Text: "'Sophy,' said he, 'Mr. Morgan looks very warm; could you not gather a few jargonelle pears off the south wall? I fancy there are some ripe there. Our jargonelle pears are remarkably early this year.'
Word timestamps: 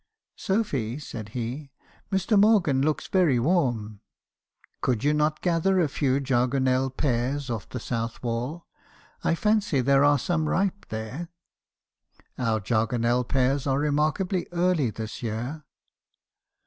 "'Sophy,' 0.35 0.97
said 0.97 1.29
he, 1.37 1.69
'Mr. 2.11 2.35
Morgan 2.35 2.81
looks 2.81 3.05
very 3.05 3.37
warm; 3.37 3.99
could 4.81 5.03
you 5.03 5.13
not 5.13 5.41
gather 5.43 5.79
a 5.79 5.87
few 5.87 6.19
jargonelle 6.19 6.89
pears 6.89 7.51
off 7.51 7.69
the 7.69 7.79
south 7.79 8.23
wall? 8.23 8.65
I 9.23 9.35
fancy 9.35 9.79
there 9.79 10.03
are 10.03 10.17
some 10.17 10.49
ripe 10.49 10.87
there. 10.89 11.29
Our 12.39 12.59
jargonelle 12.59 13.25
pears 13.25 13.67
are 13.67 13.77
remarkably 13.77 14.47
early 14.51 14.89
this 14.89 15.21
year.' 15.21 15.65